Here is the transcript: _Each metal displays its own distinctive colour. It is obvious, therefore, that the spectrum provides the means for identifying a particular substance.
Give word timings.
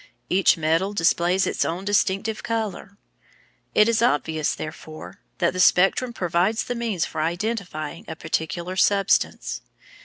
_Each 0.31 0.57
metal 0.57 0.93
displays 0.95 1.45
its 1.45 1.63
own 1.63 1.85
distinctive 1.85 2.41
colour. 2.41 2.97
It 3.75 3.87
is 3.87 4.01
obvious, 4.01 4.55
therefore, 4.55 5.19
that 5.37 5.53
the 5.53 5.59
spectrum 5.59 6.11
provides 6.11 6.63
the 6.63 6.73
means 6.73 7.05
for 7.05 7.21
identifying 7.21 8.05
a 8.07 8.15
particular 8.15 8.75
substance. 8.75 9.61